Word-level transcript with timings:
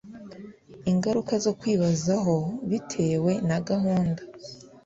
Ingaruka 0.91 1.33
zo 1.43 1.51
Kwibazaho 1.59 2.35
Bitewe 2.69 3.31
na 3.49 3.57
Gahunda 3.67 4.21